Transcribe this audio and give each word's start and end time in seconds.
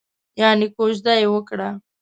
یانې 0.39 0.67
کوژده 0.75 1.13
یې 1.19 1.27
وکړه؟ 1.31 1.69